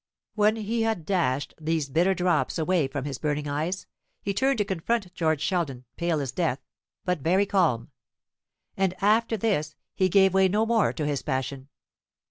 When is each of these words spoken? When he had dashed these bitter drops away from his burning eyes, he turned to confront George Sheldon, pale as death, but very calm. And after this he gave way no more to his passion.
When 0.33 0.55
he 0.55 0.81
had 0.81 1.05
dashed 1.05 1.53
these 1.61 1.87
bitter 1.87 2.15
drops 2.15 2.57
away 2.57 2.87
from 2.87 3.05
his 3.05 3.19
burning 3.19 3.47
eyes, 3.47 3.85
he 4.23 4.33
turned 4.33 4.57
to 4.57 4.65
confront 4.65 5.13
George 5.13 5.41
Sheldon, 5.41 5.85
pale 5.95 6.19
as 6.21 6.31
death, 6.31 6.59
but 7.05 7.19
very 7.21 7.45
calm. 7.45 7.91
And 8.75 8.95
after 8.99 9.37
this 9.37 9.75
he 9.93 10.09
gave 10.09 10.33
way 10.33 10.47
no 10.47 10.65
more 10.65 10.91
to 10.91 11.05
his 11.05 11.21
passion. 11.21 11.69